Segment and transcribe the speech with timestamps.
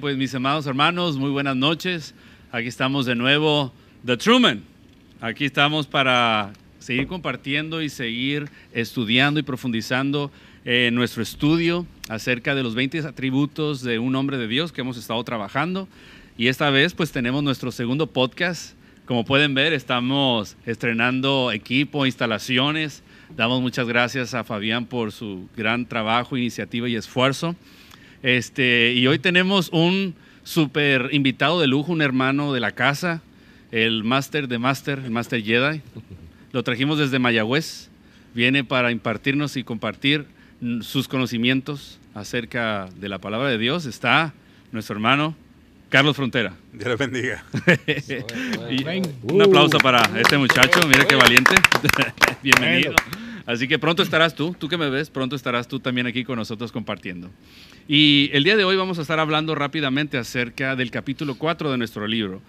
[0.00, 2.14] Pues mis amados hermanos, muy buenas noches.
[2.50, 3.72] Aquí estamos de nuevo,
[4.04, 4.62] The Truman.
[5.20, 10.30] Aquí estamos para seguir compartiendo y seguir estudiando y profundizando
[10.64, 14.98] en nuestro estudio acerca de los 20 atributos de un hombre de Dios que hemos
[14.98, 15.88] estado trabajando.
[16.36, 18.74] Y esta vez pues tenemos nuestro segundo podcast.
[19.06, 23.02] Como pueden ver, estamos estrenando equipo, instalaciones.
[23.36, 27.56] Damos muchas gracias a Fabián por su gran trabajo, iniciativa y esfuerzo.
[28.26, 33.22] Este, y hoy tenemos un super invitado de lujo, un hermano de la casa,
[33.70, 35.80] el Master de Master, el Master Jedi.
[36.50, 37.88] Lo trajimos desde Mayagüez.
[38.34, 40.26] Viene para impartirnos y compartir
[40.80, 43.86] sus conocimientos acerca de la palabra de Dios.
[43.86, 44.34] Está
[44.72, 45.36] nuestro hermano
[45.88, 46.52] Carlos Frontera.
[46.72, 47.44] Dios le bendiga.
[49.22, 50.80] un aplauso para este muchacho.
[50.88, 51.54] Mira qué valiente.
[52.42, 52.92] Bienvenido.
[53.46, 56.36] Así que pronto estarás tú, tú que me ves, pronto estarás tú también aquí con
[56.36, 57.30] nosotros compartiendo.
[57.86, 61.78] Y el día de hoy vamos a estar hablando rápidamente acerca del capítulo 4 de
[61.78, 62.42] nuestro libro.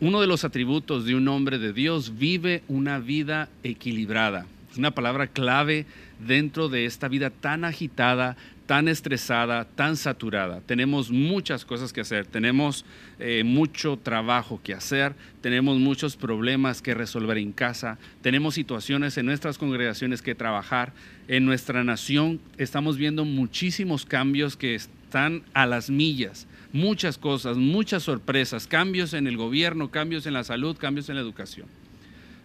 [0.00, 4.46] Uno de los atributos de un hombre de Dios vive una vida equilibrada.
[4.72, 5.84] Es una palabra clave
[6.26, 8.36] dentro de esta vida tan agitada,
[8.68, 10.60] tan estresada, tan saturada.
[10.60, 12.84] Tenemos muchas cosas que hacer, tenemos
[13.18, 19.24] eh, mucho trabajo que hacer, tenemos muchos problemas que resolver en casa, tenemos situaciones en
[19.24, 20.92] nuestras congregaciones que trabajar,
[21.28, 28.02] en nuestra nación estamos viendo muchísimos cambios que están a las millas, muchas cosas, muchas
[28.02, 31.68] sorpresas, cambios en el gobierno, cambios en la salud, cambios en la educación.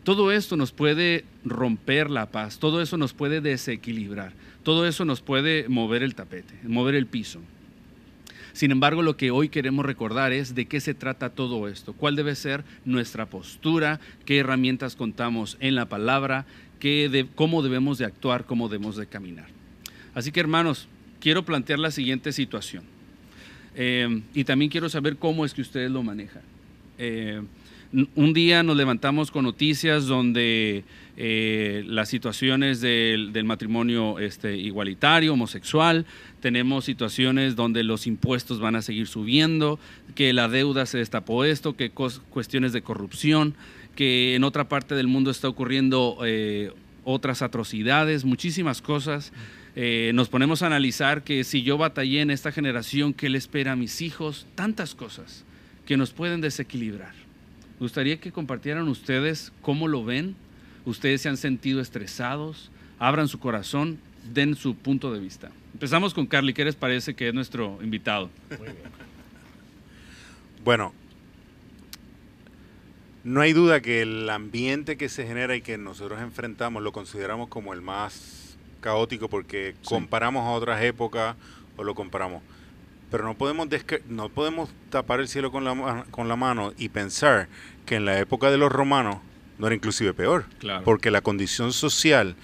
[0.04, 4.34] Todo esto nos puede romper la paz, todo eso nos puede desequilibrar.
[4.64, 7.42] Todo eso nos puede mover el tapete, mover el piso.
[8.54, 12.16] Sin embargo, lo que hoy queremos recordar es de qué se trata todo esto, cuál
[12.16, 16.46] debe ser nuestra postura, qué herramientas contamos en la palabra,
[17.36, 19.48] cómo debemos de actuar, cómo debemos de caminar.
[20.14, 20.88] Así que hermanos,
[21.20, 22.84] quiero plantear la siguiente situación.
[23.76, 26.44] Eh, y también quiero saber cómo es que ustedes lo manejan.
[27.00, 27.42] Eh,
[28.16, 30.84] un día nos levantamos con noticias donde
[31.16, 36.06] eh, las situaciones del, matrimonio este, igualitario, homosexual,
[36.42, 39.80] tenemos situaciones donde los impuestos van a seguir subiendo,
[40.16, 43.54] que la deuda se destapó esto, que cuestiones de corrupción,
[43.96, 46.72] que en otra parte del mundo está ocurriendo eh,
[47.04, 49.34] otras atrocidades, muchísimas cosas.
[49.76, 53.74] Eh, nos ponemos a analizar que si yo batallé en esta generación, ¿qué le espera
[53.74, 54.48] a mis hijos?
[54.56, 55.46] Tantas cosas
[55.86, 57.23] que nos pueden desequilibrar.
[57.84, 60.38] Me gustaría que compartieran ustedes cómo lo ven,
[60.86, 64.00] ustedes se han sentido estresados, abran su corazón,
[64.34, 65.52] den su punto de vista.
[65.74, 68.30] Empezamos con Carly, ¿qué les parece que es nuestro invitado?
[70.64, 70.94] Bueno,
[73.26, 77.50] no hay duda que el ambiente que se genera y que nosotros enfrentamos lo consideramos
[77.50, 81.36] como el más caótico porque comparamos a otras épocas
[81.76, 82.44] o lo comparamos.
[83.14, 83.68] Pero no podemos,
[84.10, 87.48] no podemos tapar el cielo con la, con la mano y pensar
[87.86, 89.18] que en la época de los romanos
[89.60, 90.46] no era inclusive peor,
[90.84, 92.36] porque la condición social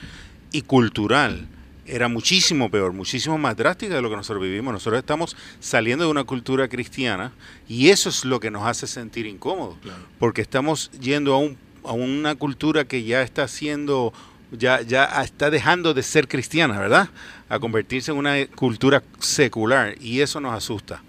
[0.51, 1.47] y cultural
[1.87, 4.71] era muchísimo peor, muchísimo más drástica de lo que nosotros vivimos.
[4.71, 7.31] Nosotros estamos saliendo de una cultura cristiana
[7.67, 9.75] y eso es lo que nos hace sentir incómodos,
[10.19, 14.13] porque estamos yendo a, un, a una cultura que ya está siendo,
[14.51, 17.09] ya, ya está dejando de ser cristiana, ¿verdad?
[17.49, 21.01] A convertirse en una cultura secular y eso nos asusta.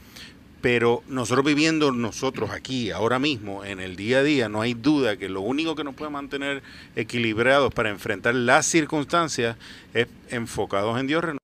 [0.61, 5.17] Pero nosotros viviendo nosotros aquí, ahora mismo, en el día a día, no hay duda
[5.17, 6.63] que lo único que nos puede mantener
[6.97, 9.57] equilibrados para enfrentar las circunstancias
[9.95, 11.40] es enfocados en Dios,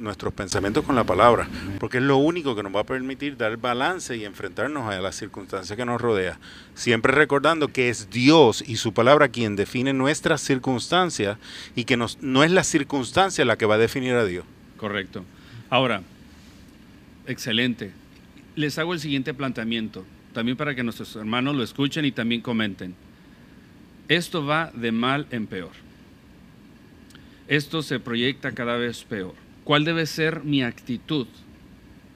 [0.00, 1.46] nuestros pensamientos con la palabra,
[1.78, 5.16] porque es lo único que nos va a permitir dar balance y enfrentarnos a las
[5.16, 6.38] circunstancias que nos rodea.
[6.74, 11.36] Siempre recordando que es Dios y su palabra quien define nuestras circunstancias
[11.74, 14.46] y que no es la circunstancia la que va a definir a Dios.
[14.78, 15.24] Correcto.
[15.68, 16.02] Ahora,
[17.26, 17.92] excelente
[18.56, 22.94] les hago el siguiente planteamiento, también para que nuestros hermanos lo escuchen y también comenten.
[24.08, 25.72] Esto va de mal en peor.
[27.46, 29.45] Esto se proyecta cada vez peor.
[29.66, 31.26] ¿Cuál debe ser mi actitud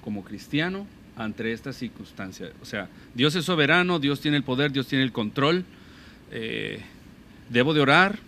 [0.04, 0.86] como cristiano
[1.16, 2.52] ante esta circunstancia?
[2.62, 5.64] O sea, Dios es soberano, Dios tiene el poder, Dios tiene el control.
[6.30, 6.80] Eh,
[7.48, 8.20] ¿Debo de orar?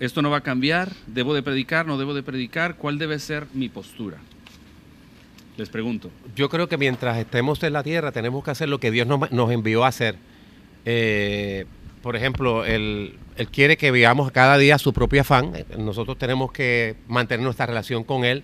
[0.00, 0.90] ¿Esto no va a cambiar?
[1.06, 1.86] ¿Debo de predicar?
[1.86, 2.74] ¿No debo de predicar?
[2.74, 4.18] ¿Cuál debe ser mi postura?
[5.56, 6.10] Les pregunto.
[6.34, 9.50] Yo creo que mientras estemos en la tierra tenemos que hacer lo que Dios nos,
[9.52, 10.16] envió a hacer.
[10.84, 11.64] Eh,
[12.02, 13.20] por ejemplo, él,
[13.52, 15.52] quiere que veamos cada día su propio afán.
[15.78, 18.42] Nosotros tenemos que mantener nuestra relación con Él.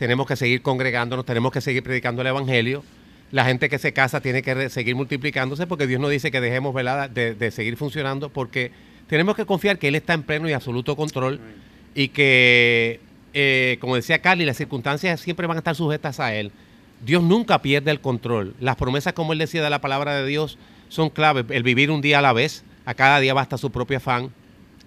[0.00, 2.82] Tenemos que seguir congregándonos, tenemos que seguir predicando el Evangelio.
[3.32, 6.72] La gente que se casa tiene que seguir multiplicándose porque Dios nos dice que dejemos
[6.72, 8.72] velada de, seguir funcionando porque
[9.08, 11.38] tenemos que confiar que Él está en pleno y absoluto control
[11.94, 13.00] y que
[13.34, 16.50] eh, como decía Carly, las circunstancias siempre van a estar sujetas a él.
[17.04, 18.54] Dios nunca pierde el control.
[18.58, 20.56] Las promesas, como él decía de la palabra de Dios,
[20.88, 21.44] son clave.
[21.50, 24.30] El vivir un día a la vez, a cada día basta su propio afán.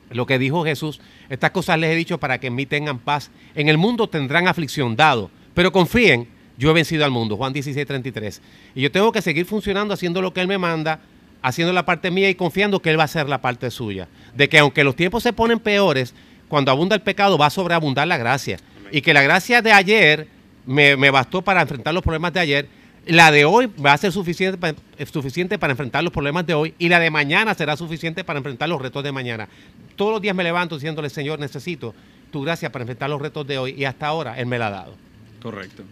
[0.09, 3.31] Lo que dijo Jesús, estas cosas les he dicho para que en mí tengan paz.
[3.55, 6.27] En el mundo tendrán aflicción dado, pero confíen,
[6.57, 7.37] yo he vencido al mundo.
[7.37, 8.41] Juan 16, 33.
[8.75, 10.99] Y yo tengo que seguir funcionando haciendo lo que Él me manda,
[11.41, 14.07] haciendo la parte mía y confiando que Él va a hacer la parte suya.
[14.35, 16.13] De que aunque los tiempos se ponen peores,
[16.47, 18.59] cuando abunda el pecado va a sobreabundar la gracia.
[18.91, 20.27] Y que la gracia de ayer
[20.65, 22.67] me, bastó para enfrentar los problemas de ayer.
[23.05, 24.75] La de hoy va a ser suficiente para,
[25.11, 28.69] suficiente para enfrentar los problemas de hoy y la de mañana será suficiente para enfrentar
[28.69, 29.49] los retos de mañana.
[29.97, 31.93] Todos los días me levanto diciéndole, Señor, necesito
[32.31, 34.71] tu gracia para enfrentar los retos de hoy y hasta ahora Él me la ha
[34.71, 34.95] dado.
[35.41, 35.83] Correcto.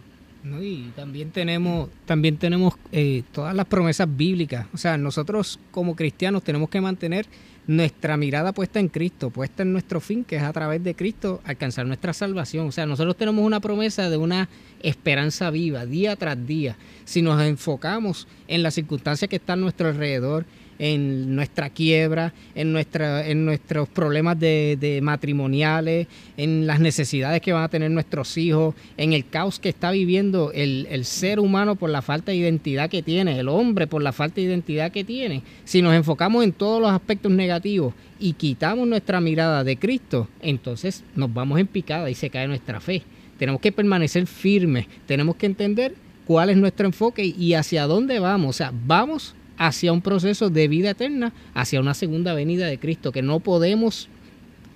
[0.44, 4.66] Y también tenemos, también tenemos eh, todas las promesas bíblicas.
[4.74, 7.26] O sea, nosotros como cristianos tenemos que mantener
[7.66, 11.40] nuestra mirada puesta en Cristo, puesta en nuestro fin, que es a través de Cristo
[11.44, 12.66] alcanzar nuestra salvación.
[12.66, 14.48] O sea, nosotros tenemos una promesa de una
[14.82, 16.76] esperanza viva día tras día.
[17.04, 20.44] Si nos enfocamos en las circunstancias que están a nuestro alrededor,
[20.82, 27.62] en nuestra quiebra, en, nuestra, en nuestros problemas de, matrimoniales, en las necesidades que van
[27.62, 31.88] a tener nuestros hijos, en el caos que está viviendo el, el ser humano por
[31.88, 35.44] la falta de identidad que tiene, el hombre por la falta de identidad que tiene.
[35.62, 41.04] Si nos enfocamos en todos los aspectos negativos y quitamos nuestra mirada de Cristo, entonces
[41.14, 43.04] nos vamos en picada y se cae nuestra fe.
[43.38, 45.94] Tenemos que permanecer firmes, tenemos que entender
[46.26, 48.50] cuál es nuestro enfoque y hacia dónde vamos.
[48.50, 49.36] O sea, vamos
[49.66, 54.08] hacia un proceso de vida eterna, hacia una segunda venida de Cristo, que no podemos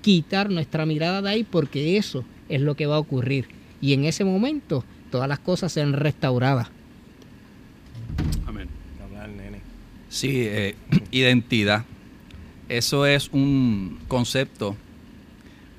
[0.00, 3.48] quitar nuestra mirada de ahí porque eso es lo que va a ocurrir.
[3.80, 6.68] Y en ese momento todas las cosas sean restauradas.
[8.46, 8.68] Amén.
[10.08, 10.76] Sí, eh,
[11.10, 11.84] identidad.
[12.68, 14.76] Eso es un concepto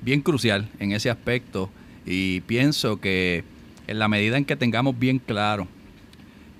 [0.02, 1.70] bien crucial en ese aspecto
[2.04, 3.42] y pienso que
[3.86, 5.66] en la medida en que tengamos bien claro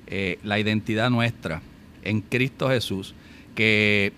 [0.07, 1.61] eh, la identidad nuestra,
[2.09, 3.15] en Cristo Jesús
[3.55, 4.13] que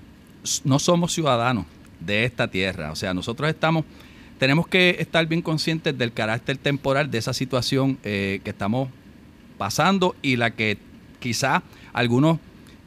[0.64, 1.66] no somos ciudadanos
[1.98, 2.92] de esta tierra.
[2.92, 3.84] O sea, nosotros estamos,
[4.38, 8.88] tenemos que estar bien conscientes del carácter temporal de esa situación eh, que estamos
[9.58, 10.78] pasando y la que
[11.18, 12.38] quizá algunos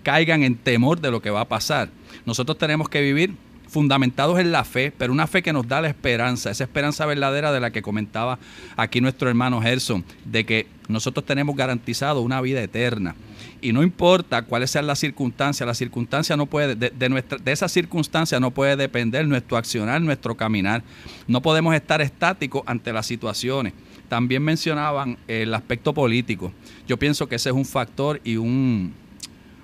[0.03, 1.89] caigan en temor de lo que va a pasar.
[2.25, 3.35] Nosotros tenemos que vivir
[3.67, 7.51] fundamentados en la fe, pero una fe que nos da la esperanza, esa esperanza verdadera
[7.51, 8.37] de la que comentaba
[8.77, 13.15] aquí nuestro hermano Gerson, de que nosotros tenemos garantizado una vida eterna.
[13.63, 17.69] Y no importa cuáles sean las circunstancias, la circunstancia no puede, de, nuestra, de esa
[17.69, 20.83] circunstancia no puede depender nuestro accionar, nuestro caminar.
[21.27, 23.71] No podemos estar estáticos ante las situaciones.
[24.09, 26.51] También mencionaban el aspecto político.
[26.85, 28.93] Yo pienso que ese es un factor y un,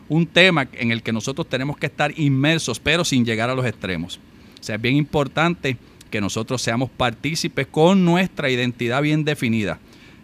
[0.07, 3.66] un tema en el que nosotros tenemos que estar inmersos, pero sin llegar a los
[3.66, 4.18] extremos.
[4.62, 5.75] O sea, es bien importante
[6.10, 9.78] que nosotros seamos partícipes con nuestra identidad bien definida,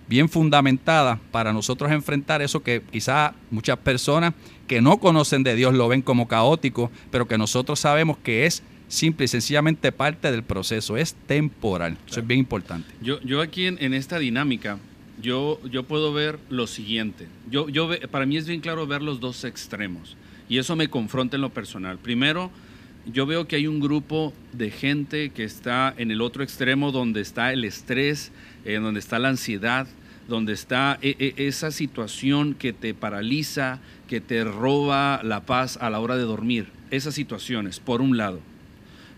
[0.07, 4.33] bien fundamentada para nosotros enfrentar eso que quizá muchas personas
[4.67, 8.63] que no conocen de Dios lo ven como caótico, pero que nosotros sabemos que es
[8.87, 11.97] simple y sencillamente parte del proceso, es temporal.
[12.07, 12.87] Eso es bien importante.
[13.01, 14.77] Yo, yo aquí en esta dinámica
[15.21, 17.27] yo, yo puedo ver lo siguiente.
[17.49, 20.17] Yo, yo, para mí es bien claro ver los dos extremos
[20.49, 21.97] y eso me confronta en lo personal.
[21.97, 22.51] Primero,
[23.11, 27.21] yo veo que hay un grupo de gente que está en el otro extremo donde
[27.21, 28.31] está el estrés,
[28.65, 29.87] en donde está la ansiedad,
[30.27, 35.89] donde está e, e, esa situación que te paraliza, que te roba la paz a
[35.89, 36.67] la hora de dormir.
[36.91, 38.39] Esas situaciones, por un lado.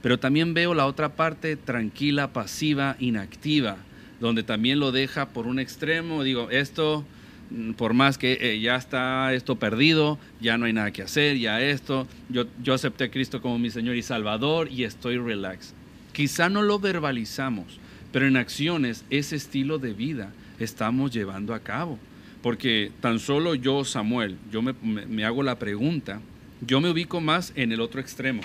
[0.02, 3.78] Pero también veo la otra parte tranquila, pasiva, inactiva,
[4.20, 7.06] donde también lo deja por un extremo, digo, esto,
[7.50, 11.38] mm, por más que eh, ya está esto perdido, ya no hay nada que hacer,
[11.38, 15.74] ya esto, yo, yo acepté a Cristo como mi Señor y Salvador y estoy relax.
[16.14, 17.80] Quizá no lo verbalizamos,
[18.18, 22.00] pero en acciones ese estilo de vida estamos llevando a cabo.
[22.42, 26.20] Porque tan solo yo, Samuel, yo me hago la pregunta,
[26.66, 28.42] yo me ubico más en el otro extremo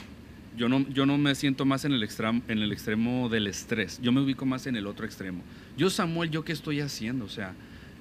[0.56, 3.98] yo no, yo no me siento más en el, extremo, en el extremo del estrés,
[4.02, 5.42] yo me ubico más en el otro extremo.
[5.76, 7.24] Yo, Samuel, ¿yo qué estoy haciendo?
[7.24, 7.54] O sea,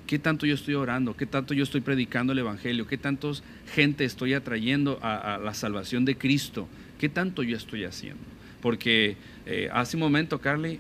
[0.08, 1.16] ¿qué tanto yo estoy orando?
[1.16, 2.88] ¿Qué tanto yo estoy predicando el Evangelio?
[2.88, 6.68] ¿Qué tantos gente estoy atrayendo a, la salvación de Cristo?
[7.00, 8.24] ¿Qué tanto yo estoy haciendo?
[8.62, 10.80] Porque eh, hace un momento, Carly,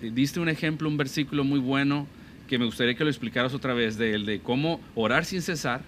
[0.00, 2.06] diste un ejemplo, un versículo muy bueno
[2.48, 5.82] que me gustaría que lo explicaras otra vez, de, de cómo orar sin cesar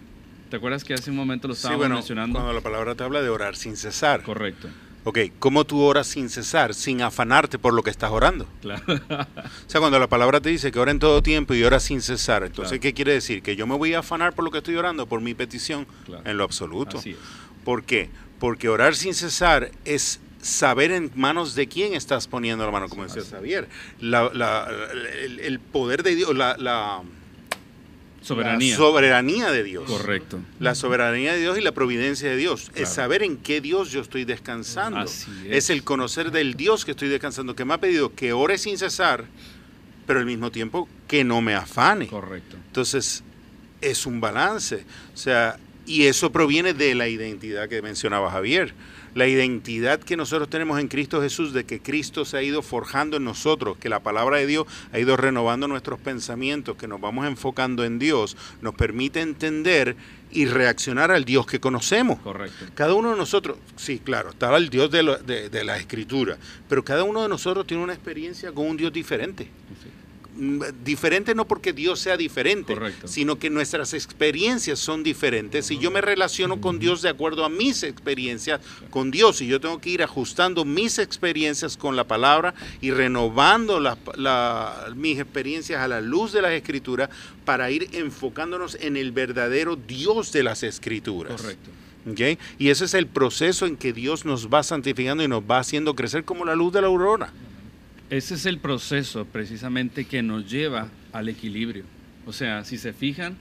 [0.50, 2.38] ¿Te acuerdas que hace un momento lo estábamos sí, mencionando?
[2.38, 4.22] Cuando la palabra te habla de orar sin cesar.
[4.22, 4.68] Correcto.
[5.04, 8.48] Ok, ¿cómo tú oras sin cesar, sin afanarte por lo que estás orando?
[8.60, 8.82] Claro.
[8.88, 12.00] o sea, cuando la palabra te dice que ora en todo tiempo y ora sin
[12.00, 13.42] cesar, entonces, ¿qué quiere decir?
[13.42, 15.86] ¿Que yo me voy a afanar por lo que estoy orando, por mi petición?
[16.24, 16.98] En lo absoluto.
[16.98, 17.16] Así es.
[17.64, 18.10] ¿Por qué?
[18.38, 23.04] Porque orar sin cesar es saber en manos de quién estás poniendo la mano, como
[23.04, 23.68] decía Xavier.
[24.00, 27.02] el, poder de Dios, la
[28.28, 28.70] Soberanía.
[28.70, 29.84] La soberanía de Dios.
[29.84, 30.40] Correcto.
[30.58, 32.70] La soberanía de Dios y la providencia de Dios.
[32.74, 35.00] Es saber en qué Dios yo estoy descansando.
[35.00, 35.64] Así es.
[35.64, 38.76] es el conocer del Dios que estoy descansando, que me ha pedido que ore sin
[38.76, 39.24] cesar,
[40.06, 42.08] pero al mismo tiempo que no me afane.
[42.08, 42.56] Correcto.
[42.66, 43.22] Entonces,
[43.80, 44.84] es un balance.
[45.14, 48.74] O sea, y eso proviene de la identidad que mencionaba Javier.
[49.14, 53.16] La identidad que nosotros tenemos en Cristo Jesús, de que Cristo se ha ido forjando
[53.16, 57.26] en nosotros, que la palabra de Dios ha ido renovando nuestros pensamientos, que nos vamos
[57.26, 59.96] enfocando en Dios, nos permite entender
[60.30, 62.20] y reaccionar al Dios que conocemos.
[62.20, 62.66] Correcto.
[62.74, 66.36] Cada uno de nosotros, sí, claro, estaba el Dios de, lo- de- de la Escritura,
[66.68, 69.44] pero cada uno de nosotros tiene una experiencia con un Dios diferente.
[69.44, 69.88] Sí.
[70.38, 73.08] Mm, Diferente no porque Dios sea diferente, Correcto.
[73.08, 75.70] sino que nuestras experiencias son diferentes.
[75.70, 79.40] Y yo me relaciono con Dios de acuerdo a mis experiencias con Dios.
[79.42, 84.92] Y yo tengo que ir ajustando mis experiencias con la palabra y renovando la- la-
[84.94, 87.10] mis experiencias a la luz de las escrituras
[87.44, 91.40] para ir enfocándonos en el verdadero Dios de las escrituras.
[91.40, 91.70] Correcto.
[92.10, 92.38] ¿Ok?
[92.58, 95.94] Y ese es el proceso en que Dios nos va santificando y nos va haciendo
[95.94, 97.32] crecer como la luz de la aurora.
[98.10, 101.84] Ese es el proceso precisamente que nos lleva al equilibrio.
[102.26, 103.36] O sea, si se fijan,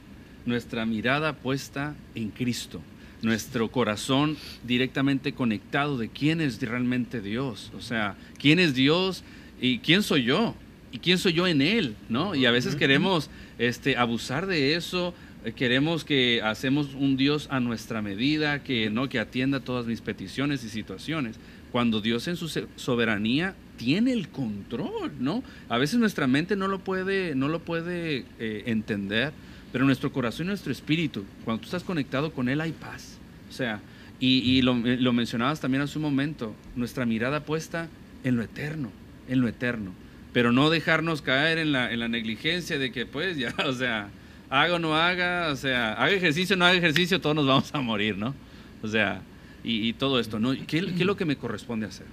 [0.46, 2.82] nuestra mirada puesta en Cristo,
[3.22, 7.72] nuestro corazón directamente conectado de quién es realmente Dios.
[7.78, 9.24] O sea, quién es Dios
[9.62, 10.54] y quién soy yo
[10.92, 12.36] y quién soy yo en Él, ¿no?
[12.36, 15.14] Y a veces queremos este, abusar de eso.
[15.48, 20.01] Eh, Queremos que hacemos un Dios a nuestra medida, que no que atienda todas mis
[20.01, 21.38] peticiones y situaciones
[21.72, 25.44] cuando Dios en su soberanía tiene el control, ¿no?
[25.70, 29.32] A veces nuestra mente no lo puede, no lo puede eh, entender,
[29.72, 33.18] pero nuestro corazón y nuestro espíritu, cuando tú estás conectado con Él hay paz.
[33.50, 33.82] O sea,
[34.20, 37.88] y, y lo, eh, lo mencionabas también hace un momento, nuestra mirada puesta
[38.24, 38.92] en lo eterno,
[39.27, 39.92] en lo eterno,
[40.34, 44.10] pero no dejarnos caer en la, en la negligencia de que pues ya, o sea,
[44.50, 47.74] haga o no haga, o sea, haga ejercicio o no haga ejercicio, todos nos vamos
[47.74, 48.34] a morir, ¿no?
[48.82, 49.22] O sea,
[49.63, 50.54] y, y todo esto, ¿no?
[50.54, 52.06] ¿Qué, qué es lo que me corresponde hacer?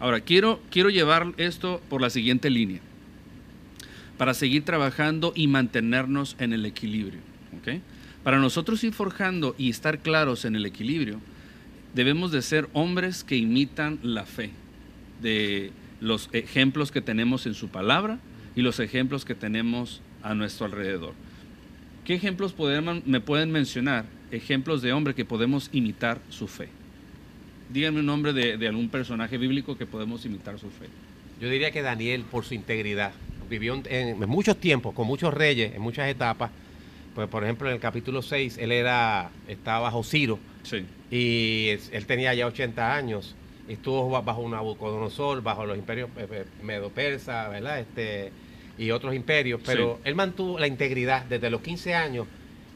[0.00, 2.80] Ahora, quiero, quiero llevar esto por la siguiente línea,
[4.16, 7.20] para seguir trabajando y mantenernos en el equilibrio,
[7.60, 7.80] ¿ok?
[8.22, 11.20] Para nosotros ir forjando y estar claros en el equilibrio,
[11.94, 14.50] debemos de ser hombres que imitan la fe
[15.22, 18.18] de los ejemplos que tenemos en su palabra
[18.54, 21.14] y los ejemplos que tenemos a nuestro alrededor.
[22.08, 22.54] ¿Qué ejemplos
[23.04, 24.06] me pueden mencionar?
[24.30, 26.70] Ejemplos de hombre que podemos imitar su fe.
[27.70, 30.86] Díganme un nombre de, de algún personaje bíblico que podemos imitar su fe.
[31.38, 33.12] Yo diría que Daniel, por su integridad,
[33.50, 33.84] vivió en,
[34.22, 36.50] en muchos tiempos, con muchos reyes, en muchas etapas.
[37.14, 42.06] Pues, por ejemplo, en el capítulo 6, él era, estaba bajo Ciro Sí, y él
[42.06, 43.34] tenía ya 80 años.
[43.68, 47.80] Estuvo ba- bajo Nabucodonosor, bajo los imperios eh, eh, medo-persa, ¿verdad?
[47.80, 48.32] Este,
[48.78, 49.60] y otros imperios.
[49.64, 50.02] Pero Sí.
[50.04, 52.26] él mantuvo la integridad desde los 15 años.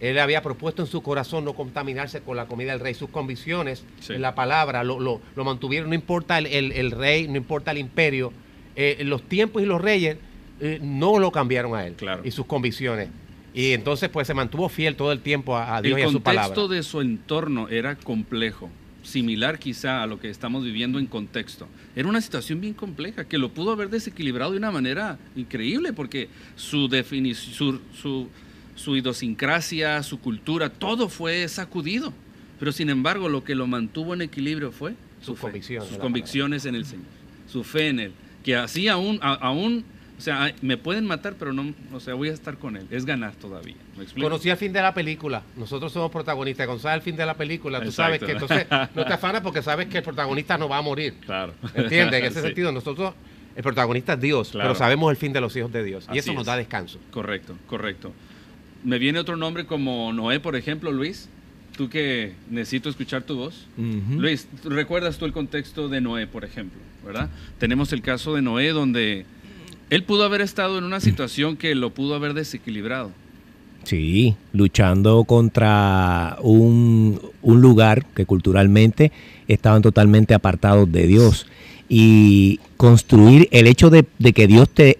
[0.00, 2.92] Él había propuesto en su corazón no contaminarse con la comida del rey.
[2.94, 4.14] Sus convicciones, Sí.
[4.18, 5.88] la palabra, lo, lo- lo mantuvieron.
[5.90, 8.32] No importa el, el- el rey, no importa el imperio.
[8.74, 10.16] eh, los tiempos y los reyes
[10.60, 12.22] eh, no lo cambiaron a él Claro.
[12.24, 13.10] y sus convicciones.
[13.52, 16.10] Y entonces pues se mantuvo fiel todo el tiempo a, a Dios y el a
[16.10, 16.48] su palabra.
[16.54, 18.70] contexto de su entorno era complejo,
[19.02, 21.68] similar quizá a lo que estamos viviendo en contexto.
[21.96, 26.28] Era una situación bien compleja que lo pudo haber desequilibrado de una manera increíble porque
[26.56, 28.28] su definición, su, su,
[28.74, 32.12] su idiosincrasia, su cultura, todo fue sacudido.
[32.58, 35.96] Pero sin embargo, lo que lo mantuvo en equilibrio fue su Sus fe, convicciones, sus
[35.96, 37.06] la convicciones en el Señor,
[37.50, 38.12] su fe en Él,
[38.44, 39.84] que así aún, aún,
[40.18, 42.86] o sea, me pueden matar, pero no, o sea, voy a estar con Él.
[42.90, 43.74] Es ganar todavía.
[43.96, 44.28] ¿Me explico?
[44.28, 45.42] Conocí al fin de la película.
[45.56, 46.66] Nosotros somos protagonistas.
[46.66, 49.62] Cuando sabes el fin de la película, tú sabes que entonces no te afanas porque
[49.62, 51.14] sabes que el protagonista no va a morir.
[51.26, 51.54] Claro.
[51.74, 52.20] ¿Entiendes?
[52.20, 53.14] En ese Sí, sentido, nosotros,
[53.56, 54.68] el protagonista es Dios, Claro.
[54.68, 56.04] pero sabemos el fin de los hijos de Dios.
[56.08, 56.46] Así y eso nos es.
[56.46, 56.98] da descanso.
[57.10, 58.12] Correcto, correcto.
[58.84, 61.28] Me viene otro nombre como Noé, por ejemplo, Luis.
[61.76, 63.66] Tú que necesito escuchar tu voz.
[63.78, 66.78] Luis, ¿tú ¿recuerdas tú el contexto de Noé, por ejemplo?
[67.04, 67.30] ¿Verdad?
[67.58, 69.24] Tenemos el caso de Noé donde
[69.92, 73.10] él pudo haber estado en una situación que lo pudo haber desequilibrado.
[73.84, 79.12] Sí, luchando contra un, un lugar que culturalmente
[79.48, 81.46] estaban totalmente apartados de Dios.
[81.90, 84.96] Y construir el hecho de, de que Dios te,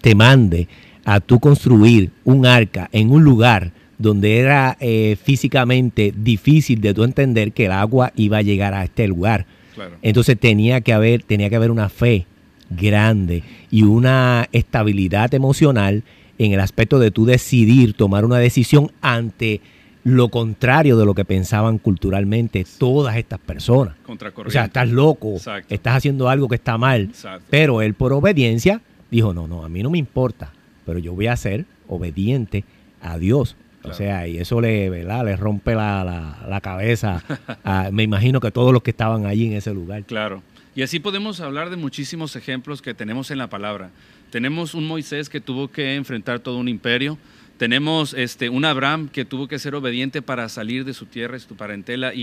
[0.00, 0.68] te mande
[1.04, 7.02] a tú construir un arca en un lugar donde era eh, físicamente difícil de tú
[7.02, 9.46] entender que el agua iba a llegar a este lugar.
[9.74, 9.96] Claro.
[10.00, 12.24] Entonces tenía que haber, tenía que haber una fe
[12.70, 16.02] grande y una estabilidad emocional
[16.38, 19.60] en el aspecto de tú decidir tomar una decisión ante
[20.04, 23.94] lo contrario de lo que pensaban culturalmente todas estas personas.
[24.06, 25.74] O sea, estás loco, Exacto.
[25.74, 27.02] estás haciendo algo que está mal.
[27.02, 27.44] Exacto.
[27.50, 30.52] Pero él por obediencia dijo, no, no, a mí no me importa,
[30.86, 32.64] pero yo voy a ser obediente
[33.02, 33.56] a Dios.
[33.84, 35.24] O sea, y eso le, ¿verdad?
[35.24, 37.22] le rompe la, la, la cabeza.
[37.64, 40.04] a- me imagino que todos los que estaban allí en ese lugar.
[40.04, 40.42] Claro.
[40.78, 43.90] Y así podemos hablar de muchísimos ejemplos que tenemos en la palabra.
[44.30, 47.18] Tenemos un Moisés que tuvo que enfrentar todo un imperio.
[47.56, 51.56] Tenemos este, un Abraham que tuvo que ser obediente para salir de su tierra, su
[51.56, 52.14] parentela.
[52.14, 52.20] Y,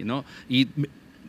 [0.00, 0.24] y- ¿no?
[0.48, 0.66] y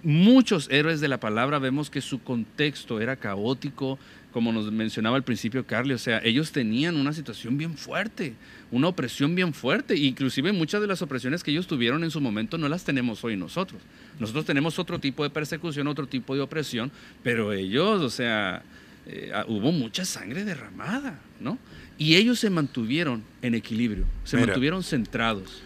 [0.08, 4.00] muchos héroes de la palabra vemos que su contexto era caótico,
[4.32, 5.94] como nos mencionaba al principio Carly.
[5.94, 8.34] O sea, ellos tenían una situación bien fuerte,
[8.72, 9.98] una opresión bien fuerte.
[9.98, 13.36] Inclusive muchas de las opresiones que ellos tuvieron en su momento no las tenemos hoy
[13.36, 13.82] nosotros.
[14.18, 16.90] Nosotros tenemos otro tipo de persecución, otro tipo de opresión,
[17.22, 18.64] pero ellos, o sea,
[19.08, 21.60] eh, ah, hubo mucha sangre derramada, ¿no?
[21.98, 24.48] Y ellos se mantuvieron en equilibrio, se Mira.
[24.48, 25.62] mantuvieron centrados.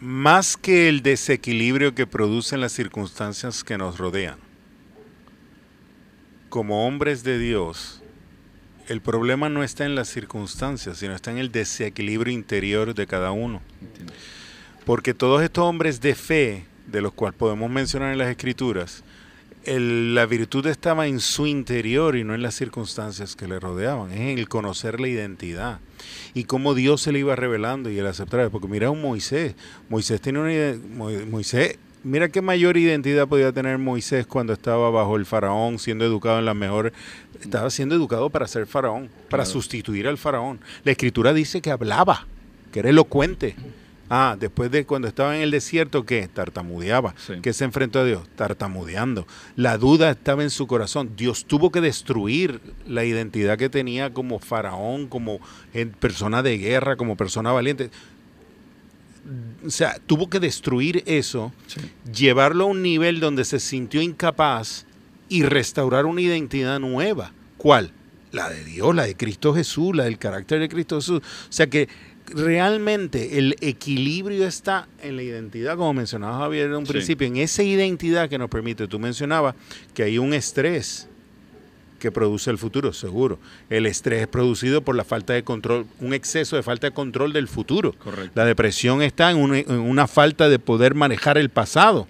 [0.00, 4.38] Más que el desequilibrio que producen las circunstancias que nos rodean.
[6.48, 8.00] Como hombres de Dios,
[8.86, 13.32] el problema no está en las circunstancias, sino está en el desequilibrio interior de cada
[13.32, 13.60] uno.
[14.86, 19.02] Porque todos estos hombres de fe, de los cuales podemos mencionar en las escrituras,
[19.76, 24.10] el- la virtud estaba en su interior y no en las circunstancias que le rodeaban,
[24.12, 25.80] es en el conocer la identidad
[26.34, 28.50] y cómo Dios se le iba revelando y el aceptar.
[28.50, 29.54] Porque mira un Moisés,
[29.88, 35.26] Moisés tiene una Moisés, mira qué mayor identidad podía tener Moisés cuando estaba bajo el
[35.26, 36.92] faraón, siendo educado en la mejor,
[37.40, 39.50] estaba siendo educado para ser faraón, para Claro.
[39.50, 40.60] sustituir al faraón.
[40.84, 42.26] La escritura dice que hablaba,
[42.72, 43.54] que era elocuente.
[44.10, 46.28] Ah, después de cuando estaba en el desierto, ¿qué?
[46.28, 47.14] Tartamudeaba.
[47.26, 47.34] Sí.
[47.42, 48.22] ¿Qué se enfrentó a Dios?
[48.36, 49.26] Tartamudeando.
[49.56, 51.10] La duda estaba en su corazón.
[51.16, 55.40] Dios tuvo que destruir la identidad que tenía como faraón, como
[56.00, 57.90] persona de guerra, como persona valiente.
[59.66, 61.80] O sea, tuvo que destruir eso, Sí.
[62.14, 64.86] llevarlo a un nivel donde se sintió incapaz
[65.28, 67.32] y restaurar una identidad nueva.
[67.58, 67.92] ¿Cuál?
[68.32, 71.20] La de Dios, la de Cristo Jesús, la del carácter de Cristo Jesús.
[71.20, 71.88] O sea que
[72.34, 76.92] realmente el equilibrio está en la identidad, como mencionaba Javier en un Sí.
[76.92, 78.86] principio, en esa identidad que nos permite.
[78.86, 79.54] Tú mencionabas
[79.94, 81.08] que hay un estrés
[81.98, 83.38] que produce el futuro, seguro.
[83.70, 87.32] El estrés es producido por la falta de control, un exceso de falta de control
[87.32, 87.92] del futuro.
[87.94, 88.30] Correcto.
[88.36, 92.06] La depresión está en una, en una falta de poder manejar el pasado.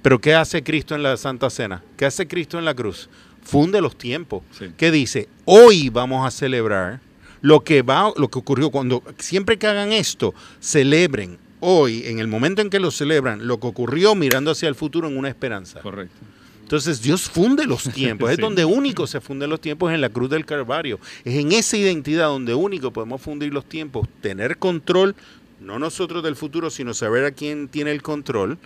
[0.00, 1.82] Pero ¿qué hace Cristo en la Santa Cena?
[1.96, 3.08] ¿Qué hace Cristo en la cruz?
[3.42, 4.42] Funde los tiempos.
[4.56, 4.66] Sí.
[4.76, 5.28] ¿Qué dice?
[5.44, 7.00] Hoy vamos a celebrar
[7.42, 12.26] lo que va, lo que ocurrió cuando siempre que hagan esto, celebren hoy, en el
[12.28, 15.80] momento en que lo celebran, lo que ocurrió mirando hacia el futuro en una esperanza.
[15.80, 16.14] Correcto.
[16.62, 18.42] Entonces Dios funde los tiempos, es Sí.
[18.42, 20.98] donde único se funden los tiempos es en la cruz del Calvario.
[21.24, 25.14] Es en esa identidad donde único podemos fundir los tiempos, tener control,
[25.60, 28.58] no nosotros del futuro, sino saber a quién tiene el control,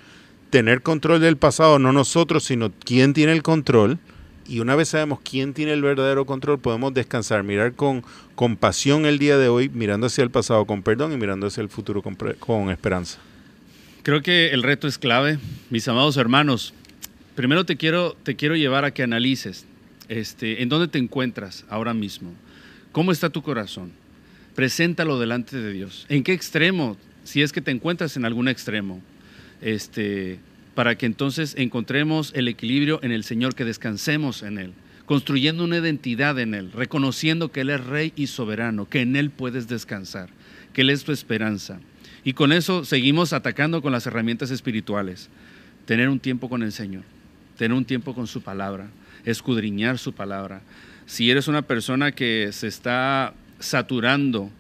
[0.51, 3.99] tener control del pasado, no nosotros, sino quién tiene el control.
[4.49, 8.05] Y una vez sabemos quién tiene el verdadero control, podemos descansar, mirar con
[8.35, 11.69] compasión el día de hoy, mirando hacia el pasado con perdón y mirando hacia el
[11.69, 13.19] futuro con, esperanza.
[14.03, 15.39] Creo que el reto es clave,
[15.71, 16.75] mis amados hermanos.
[17.35, 19.67] Primero te quiero, te quiero llevar a que analices
[20.09, 22.33] este, en dónde te encuentras ahora mismo.
[22.93, 23.91] ¿Cómo está tu corazón?
[24.55, 26.07] Preséntalo delante de Dios.
[26.09, 26.97] ¿En qué extremo?
[27.25, 29.03] Si es que te encuentras en algún extremo.
[29.61, 30.39] Este,
[30.77, 34.73] para que entonces encontremos el equilibrio en el Señor, que descansemos en Él,
[35.07, 39.31] construyendo una identidad en Él, reconociendo que Él es Rey y soberano, que en Él
[39.31, 40.29] puedes descansar,
[40.75, 41.81] que Él es tu esperanza.
[42.25, 45.31] Y con eso seguimos atacando con las herramientas espirituales.
[45.87, 47.05] Tener un tiempo con el Señor,
[47.57, 48.91] tener un tiempo con su palabra,
[49.25, 50.61] escudriñar su palabra.
[51.07, 54.51] Si eres una persona que se está saturando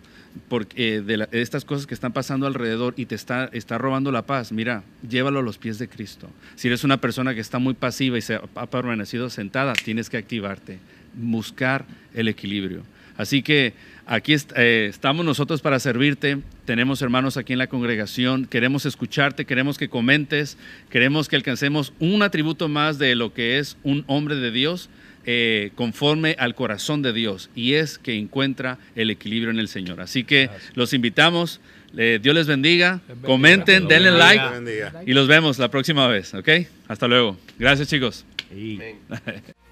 [0.48, 4.12] por, eh, de, la- estas cosas que están pasando alrededor y te está, está robando
[4.12, 6.28] la paz, mira, llévalo a los pies de Cristo.
[6.54, 10.16] Si eres una persona que está muy pasiva y se ha permanecido sentada, tienes que
[10.16, 10.78] activarte,
[11.14, 12.82] buscar el equilibrio.
[13.16, 13.72] Así que
[14.04, 16.38] aquí eh, estamos nosotros para servirte.
[16.66, 18.44] Tenemos hermanos aquí en la congregación.
[18.44, 20.58] Queremos escucharte, queremos que comentes,
[20.90, 24.90] queremos que alcancemos un atributo más de lo que es un hombre de Dios
[25.26, 30.00] eh, conforme al corazón de Dios y es que encuentra el equilibrio en el Señor.
[30.00, 31.60] Así que los invitamos.
[31.96, 33.00] eh, Dios les bendiga.
[33.22, 35.02] Comenten, denle like bendiga.
[35.04, 36.32] y los vemos la próxima vez.
[36.34, 36.48] ¿Ok?
[36.88, 37.36] Hasta luego.
[37.58, 38.24] Gracias chicos.